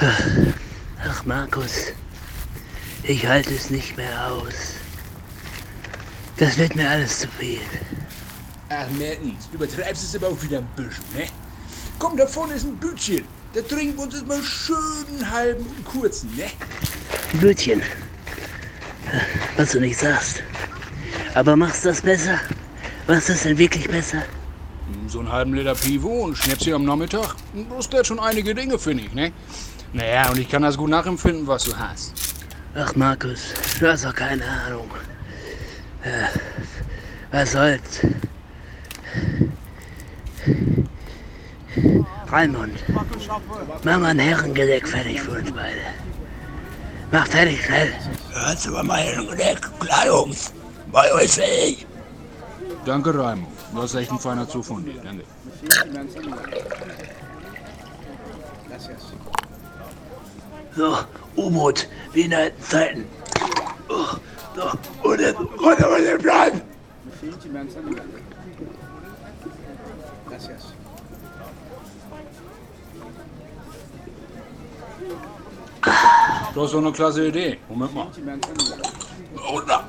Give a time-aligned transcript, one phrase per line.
[0.00, 1.92] Ach, Markus,
[3.04, 4.74] ich halte es nicht mehr aus.
[6.36, 7.60] Das wird mir alles zu viel.
[8.70, 11.26] Ach, Mertens, du übertreibst es aber auch wieder ein bisschen, ne?
[11.98, 13.24] Komm, da vorne ist ein Bütchen.
[13.52, 16.50] Da trinken wir uns jetzt mal schön einen halben und kurzen, ne?
[17.32, 17.82] Ein Blödchen.
[19.56, 20.42] Was du nicht sagst.
[21.34, 22.40] Aber machst du das besser?
[23.06, 24.22] Machst du das denn wirklich besser?
[25.06, 27.36] So einen halben Liter Pivo und Schnäpschen am Nachmittag.
[27.76, 29.32] Das geht schon einige Dinge, finde ich, ne?
[29.92, 32.12] Naja, und ich kann das gut nachempfinden, was du hast.
[32.74, 34.90] Ach, Markus, du hast doch keine Ahnung.
[36.04, 36.28] Ja,
[37.30, 38.00] was soll's?
[42.30, 42.82] Raimund,
[43.84, 45.80] mach mal ein Herrengedeck fertig für uns beide.
[47.12, 47.92] Mach fertig, schnell.
[48.32, 49.60] Hörst du mal mein Gedeck?
[49.78, 50.52] Klar, Jungs.
[50.90, 51.86] Bei euch fähig.
[52.84, 53.46] Danke, Raimo.
[53.72, 55.00] Du hast echt ein feiner Zug von dir.
[55.02, 55.24] Danke.
[60.76, 60.98] So,
[61.36, 63.06] U-Boot, wie in alten Zeiten.
[63.88, 64.16] Oh,
[64.54, 66.60] so, Und jetzt runter mit dem Plan.
[76.54, 77.58] Du hast doch eine klasse Idee.
[77.68, 78.08] Moment mal.
[79.50, 79.88] Runter.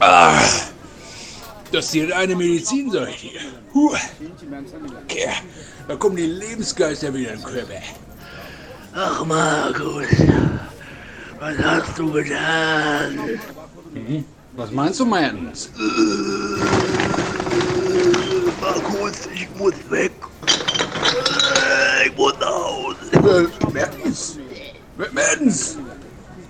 [0.00, 0.38] Ah,
[1.72, 3.40] Das ist die reine Medizin, sag ich dir.
[3.74, 3.94] huh.
[5.14, 5.32] Ja,
[5.88, 7.80] da kommen die Lebensgeister wieder in den Körper.
[8.94, 10.06] Ach, Markus,
[11.40, 13.18] was hast du getan?
[14.56, 15.70] Was meinst du, Mertens?
[18.60, 20.12] Markus, ich muss weg.
[22.06, 23.48] Ich muss nach Hause.
[23.72, 24.38] Mertens?
[25.12, 25.76] Mertens?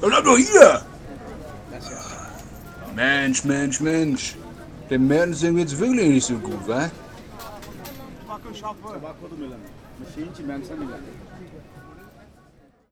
[0.01, 0.83] Bleib doch hier!
[2.97, 4.35] Mensch, Mensch, Mensch.
[4.89, 5.07] Dem
[5.43, 6.91] dem geht's wirklich nicht so gut, wa?